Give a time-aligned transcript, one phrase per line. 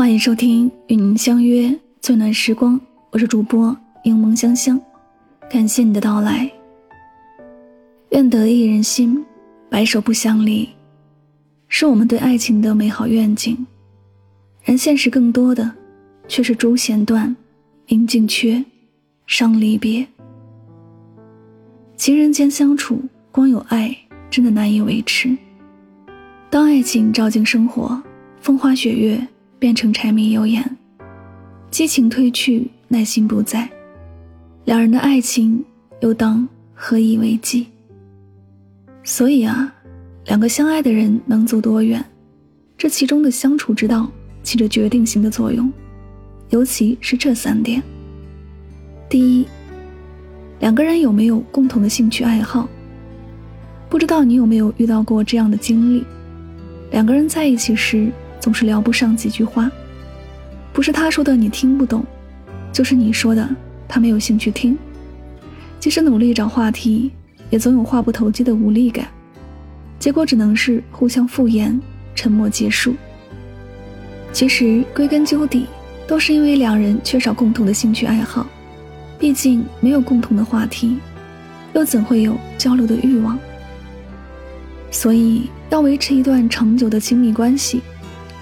[0.00, 4.80] 欢迎收听与您相约最暖时光，我是主播柠檬香香，
[5.50, 6.50] 感谢你的到来。
[8.08, 9.22] 愿得一人心，
[9.68, 10.66] 白首不相离，
[11.68, 13.66] 是我们对爱情的美好愿景。
[14.62, 15.70] 然现实更多的，
[16.26, 17.36] 却是朱弦断，
[17.88, 18.64] 音尽缺，
[19.26, 20.06] 伤离别。
[21.94, 23.94] 情人间相处，光有爱
[24.30, 25.36] 真的难以维持。
[26.48, 28.02] 当爱情照进生活，
[28.40, 29.28] 风花雪月。
[29.60, 30.78] 变成柴米油盐，
[31.70, 33.68] 激情褪去，耐心不在，
[34.64, 35.62] 两人的爱情
[36.00, 37.66] 又当何以为继？
[39.04, 39.70] 所以啊，
[40.24, 42.02] 两个相爱的人能走多远，
[42.78, 44.10] 这其中的相处之道
[44.42, 45.70] 起着决定性的作用，
[46.48, 47.82] 尤其是这三点：
[49.10, 49.46] 第一，
[50.58, 52.66] 两个人有没有共同的兴趣爱好？
[53.90, 56.02] 不知道你有没有遇到过这样的经历？
[56.92, 58.10] 两个人在一起时。
[58.40, 59.70] 总是聊不上几句话，
[60.72, 62.04] 不是他说的你听不懂，
[62.72, 63.48] 就是你说的
[63.86, 64.76] 他没有兴趣听。
[65.78, 67.10] 即使努力找话题，
[67.50, 69.06] 也总有话不投机的无力感，
[69.98, 71.78] 结果只能是互相敷衍，
[72.14, 72.94] 沉默结束。
[74.32, 75.66] 其实归根究底，
[76.06, 78.46] 都是因为两人缺少共同的兴趣爱好。
[79.18, 80.96] 毕竟没有共同的话题，
[81.74, 83.38] 又怎会有交流的欲望？
[84.90, 87.82] 所以要维持一段长久的亲密关系。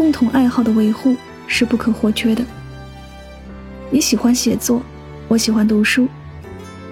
[0.00, 1.14] 共同爱好的维护
[1.46, 2.42] 是不可或缺的。
[3.90, 4.80] 你喜欢写作，
[5.28, 6.06] 我喜欢读书；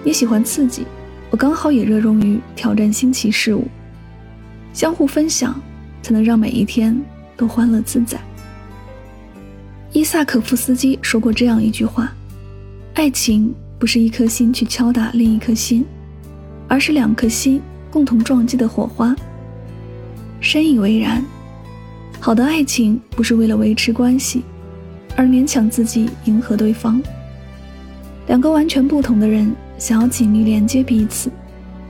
[0.03, 0.85] 你喜欢刺激，
[1.31, 3.67] 我刚好也热衷于挑战新奇事物。
[4.73, 5.59] 相互分享，
[6.03, 6.95] 才能让每一天
[7.35, 8.15] 都欢乐自在。
[9.91, 12.13] 伊萨可夫斯基说过这样一句话
[12.93, 15.83] ：“爱情不是一颗心去敲打另一颗心，
[16.67, 19.15] 而是两颗心共同撞击的火花。”
[20.39, 21.25] 深以为然。
[22.21, 24.43] 好的爱情不是为了维持关系，
[25.15, 27.01] 而勉强自己迎合对方。
[28.27, 31.31] 两个完全不同的人想要紧密连接彼此，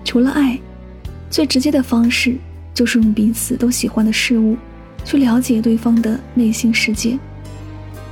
[0.05, 0.57] 除了爱，
[1.29, 2.37] 最直接的方式
[2.73, 4.55] 就是用彼此都喜欢的事物，
[5.03, 7.17] 去了解对方的内心世界，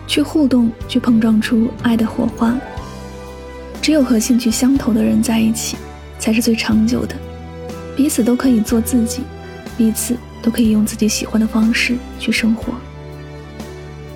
[0.08, 2.58] 去互动，去碰撞出爱的火花。
[3.80, 5.78] 只有和兴趣相投的人在一起，
[6.18, 7.16] 才是最长久的，
[7.96, 9.22] 彼此都可以做自己，
[9.78, 10.18] 彼此。
[10.48, 12.74] 都可以用自己喜欢的方式去生活。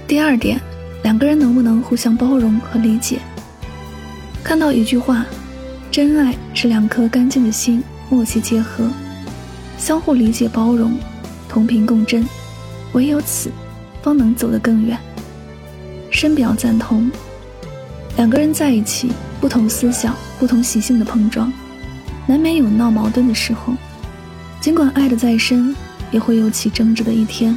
[0.08, 0.58] 第二点，
[1.04, 3.20] 两个人能不能互相包容和理解？
[4.42, 5.26] 看到一句话
[5.92, 8.90] ：“真爱是两颗干净的心默契结合，
[9.78, 10.94] 相互理解包容，
[11.50, 12.26] 同频共振，
[12.94, 13.52] 唯有此，
[14.02, 14.98] 方能走得更远。”
[16.10, 17.12] 深表赞同。
[18.16, 21.52] 两个人在一起，不同思想、不同习性的碰撞，
[22.26, 23.74] 难免有闹矛盾的时候。
[24.62, 25.76] 尽管爱的再深。
[26.12, 27.56] 也会有起争执的一天，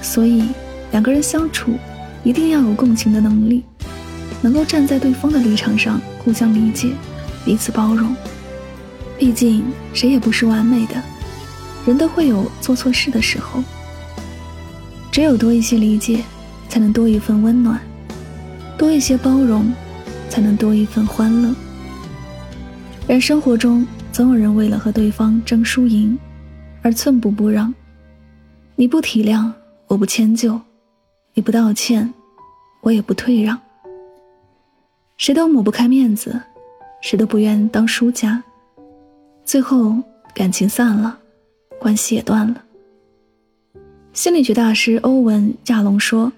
[0.00, 0.44] 所以
[0.92, 1.72] 两个人相处
[2.22, 3.64] 一定要有共情的能力，
[4.40, 6.90] 能够站在对方的立场上互相理解，
[7.44, 8.14] 彼此包容。
[9.18, 10.94] 毕竟谁也不是完美的，
[11.86, 13.62] 人都会有做错事的时候。
[15.10, 16.22] 只有多一些理解，
[16.68, 17.78] 才能多一份温暖；
[18.76, 19.72] 多一些包容，
[20.28, 21.54] 才能多一份欢乐。
[23.06, 26.18] 人生活中总有人为了和对方争输赢。
[26.86, 27.74] 而寸步不让，
[28.76, 29.50] 你不体谅，
[29.88, 30.56] 我不迁就；
[31.34, 32.14] 你不道歉，
[32.80, 33.60] 我也不退让。
[35.16, 36.40] 谁都抹不开面子，
[37.02, 38.40] 谁都不愿当输家，
[39.44, 39.96] 最后
[40.32, 41.18] 感情散了，
[41.80, 42.62] 关系也断了。
[44.12, 46.32] 心理学大师欧文·亚龙说：“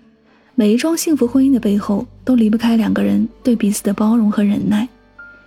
[0.57, 4.89] 每一桩幸福婚姻的背后，都离不开两个人对彼此的包容和忍耐，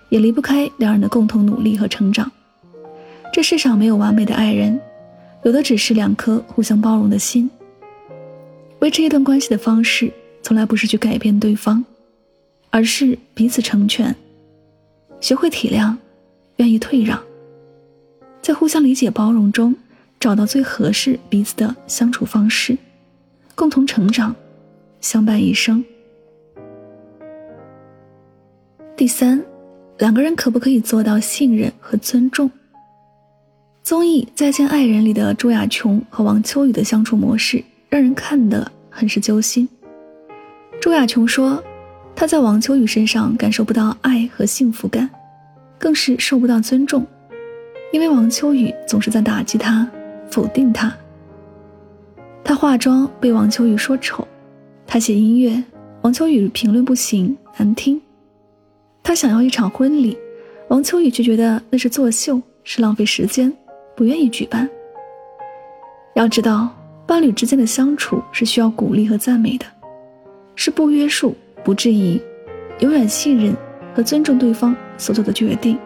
[0.10, 2.32] 也离不开两人的共同努力和成长。
[3.34, 4.80] 这世上没有完美的爱人。”
[5.44, 7.50] 有的只是两颗互相包容的心。
[8.80, 11.84] 维持一段关系的方式，从来不是去改变对方，
[12.70, 14.16] 而是彼此成全，
[15.20, 15.96] 学会体谅，
[16.58, 17.22] 愿意退让，
[18.42, 19.76] 在互相理解包容中，
[20.20, 22.78] 找到最合适彼此的相处方式，
[23.56, 24.36] 共同成长，
[25.00, 25.84] 相伴一生。
[28.96, 29.44] 第三，
[29.98, 32.50] 两个人可不可以做到信任和尊重？
[33.84, 39.68] 综艺《再见爱人》里的朱亚琼和王秋雨的相处模式，让人看得很是揪心。
[40.80, 41.62] 朱亚琼说，
[42.16, 45.10] 她在王秋雨身上感受不到爱和幸福感，
[45.80, 47.06] 更是受不到尊重，
[47.92, 49.90] 因为王秋雨总是在打击她、
[50.30, 50.96] 否定她。
[52.44, 54.26] 她化妆被王秋雨说丑，
[54.86, 55.62] 她写音乐，
[56.04, 58.00] 王秋雨评论不行、难听。
[59.02, 60.16] 她想要一场婚礼，
[60.70, 63.52] 王秋雨却觉得那是作秀，是浪费时间。
[64.02, 64.68] 不愿意举办。
[66.16, 66.76] 要知道，
[67.06, 69.66] 伴侣之间的相处是需要鼓励和赞美的，
[70.56, 72.20] 是不约束、不质疑，
[72.80, 73.56] 永远信任
[73.94, 75.78] 和尊重对方所做的决定，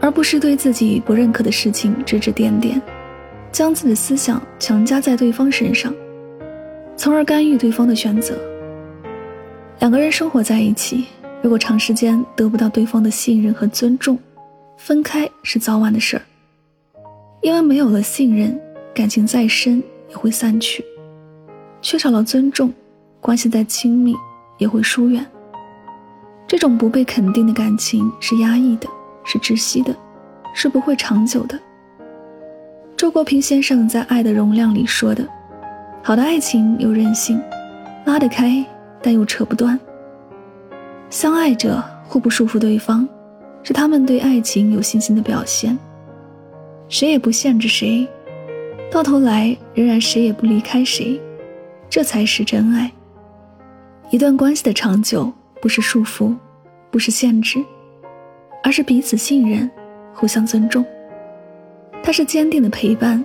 [0.00, 2.80] 而不是对自己不认可的事情指指点点，
[3.50, 5.92] 将自己的思想强加在对方身上，
[6.96, 8.38] 从而干预对方的选择。
[9.80, 11.06] 两个人生活在一起，
[11.42, 14.16] 如果长时间得不到对方的信任和尊重，
[14.76, 16.22] 分开是早晚的事儿。
[17.46, 18.60] 因为没有了信任，
[18.92, 20.82] 感情再深也会散去；
[21.80, 22.74] 缺少了尊重，
[23.20, 24.16] 关系再亲密
[24.58, 25.24] 也会疏远。
[26.44, 28.88] 这种不被肯定的感情是压抑的，
[29.24, 29.94] 是窒息的，
[30.52, 31.56] 是不会长久的。
[32.96, 35.24] 周国平先生在《爱的容量》里说的
[36.02, 37.40] ：“好的爱情有韧性，
[38.06, 38.66] 拉得开。”
[39.00, 39.78] 但又扯不断。
[41.10, 43.08] 相爱者互不束缚对方，
[43.62, 45.78] 是他们对爱情有信心的表现。
[46.88, 48.06] 谁也不限制谁，
[48.90, 51.20] 到头来仍然谁也不离开谁，
[51.90, 52.90] 这才是真爱。
[54.10, 56.34] 一段关系的长久，不是束缚，
[56.90, 57.58] 不是限制，
[58.62, 59.68] 而是彼此信任，
[60.14, 60.84] 互相尊重。
[62.04, 63.24] 它是坚定的陪伴，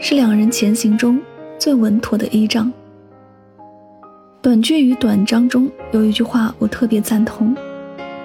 [0.00, 1.20] 是两人前行中
[1.56, 2.72] 最稳妥的依仗。
[4.42, 7.56] 短句与短章中有一句话我特别赞同：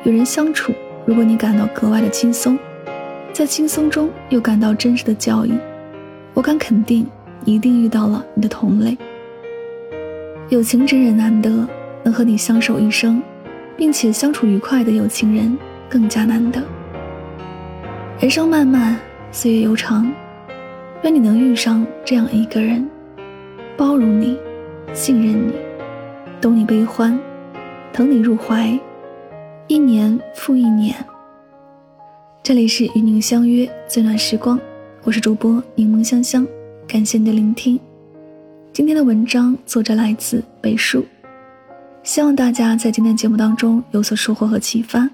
[0.03, 0.73] 与人相处，
[1.05, 2.57] 如果你感到格外的轻松，
[3.31, 5.53] 在轻松中又感到真实的教育，
[6.33, 7.07] 我敢肯定，
[7.45, 8.97] 一定遇到了你的同类。
[10.49, 11.67] 有情之人难得，
[12.03, 13.21] 能和你相守一生，
[13.77, 16.61] 并且相处愉快的有情人更加难得。
[18.19, 18.97] 人生漫漫，
[19.31, 20.11] 岁月悠长，
[21.03, 22.85] 愿你能遇上这样一个人，
[23.77, 24.37] 包容你，
[24.91, 25.53] 信任你。
[26.41, 27.17] 懂你悲欢，
[27.93, 28.77] 疼你入怀，
[29.67, 30.95] 一年复一年。
[32.49, 34.59] 这里是与您相约最暖时光，
[35.03, 36.47] 我是主播柠檬香香，
[36.87, 37.79] 感谢你的聆听。
[38.73, 41.05] 今天的文章作者来自北树，
[42.01, 45.07] 希望大家在今天节目当中有所收获和启发。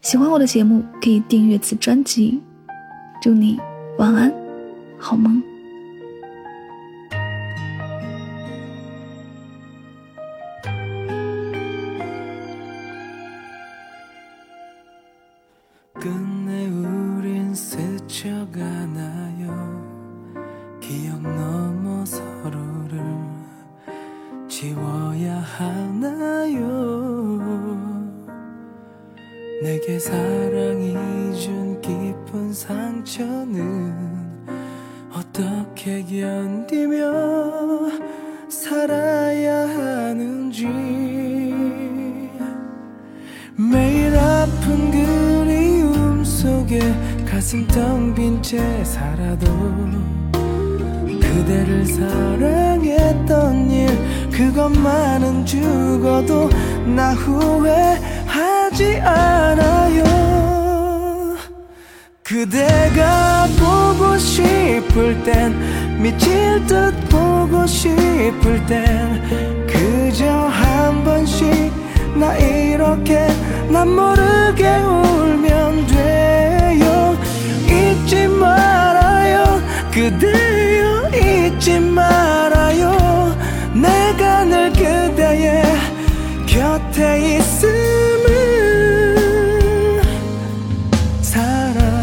[0.00, 2.40] 喜欢我的节目可以订阅此专辑。
[3.20, 3.60] 祝你
[3.98, 4.32] 晚安，
[4.96, 5.42] 好梦。
[18.24, 19.52] 스쳐가나요?
[20.80, 22.98] 기억 넘어 서로를
[24.48, 26.58] 지워야 하나요?
[29.62, 30.94] 내게 사랑이
[31.38, 33.92] 준 깊은 상처는
[35.12, 37.12] 어떻게 견디며
[38.48, 40.64] 살아야 하는지.
[43.56, 46.80] 매일 아픈 그리움 속에
[47.44, 49.44] 가슴 텅 빈 채 살아도
[51.20, 56.48] 그대를 사랑했던 일 그것만은 죽어도
[56.96, 60.04] 나 후회하지 않아요.
[62.22, 65.54] 그대가 보고 싶을 땐
[66.02, 71.44] 미칠 듯 보고 싶을 땐 그저 한 번씩
[72.18, 73.28] 나 이렇게
[73.68, 75.53] 난 모르게 울면
[79.94, 83.38] 그대여 잊지 말아요.
[83.72, 85.62] 내가 늘 그대의
[86.46, 88.34] 곁에 있음을
[91.22, 91.94] 사랑해요.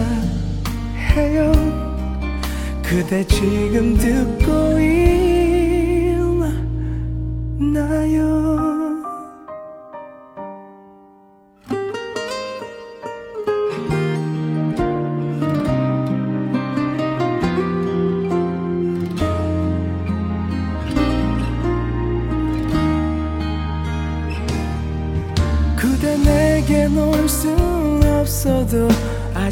[2.81, 4.60] 그대 지금 듣고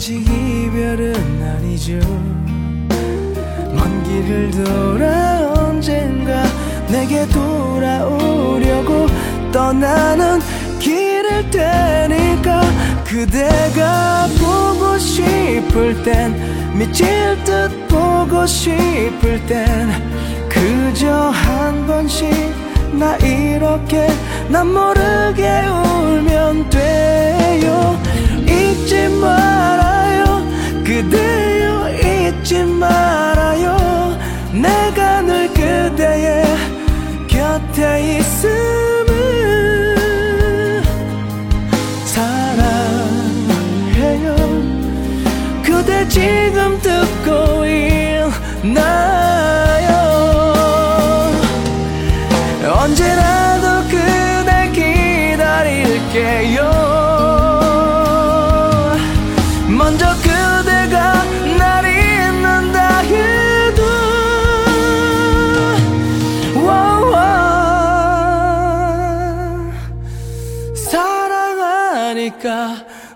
[0.09, 1.99] 아직 이별은 아니죠.
[3.75, 6.45] 먼 길을 돌아 언젠가
[6.87, 9.05] 내게 돌아오려고
[9.51, 10.39] 떠나는
[10.79, 12.61] 길을 테니까
[13.05, 16.33] 그대가 보고 싶을 땐
[16.75, 17.05] 미칠
[17.43, 19.91] 듯 보고 싶을 땐
[20.49, 22.31] 그저 한 번씩
[22.93, 24.07] 나 이렇게
[24.47, 27.99] 난 모르게 울면 돼요.
[28.47, 29.58] 잊지 그대여
[32.49, 33.77] 잊지 말아요.
[34.51, 36.43] 내가 늘 그대의
[37.27, 39.13] 곁에 있음을
[42.05, 43.05] 사랑해요.
[45.63, 47.65] 그대 지금 듣고
[48.63, 49.28] 있나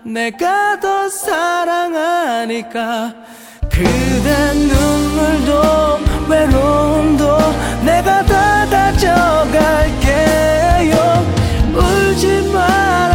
[0.03, 3.13] 내가 더 사랑하니까.
[3.71, 7.37] 그대 눈물도 외로움도
[7.83, 9.23] 내가 다 다져갈게요.
[11.73, 13.12] 울지 말아